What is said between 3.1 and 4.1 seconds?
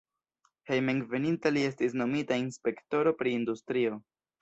pri industrio.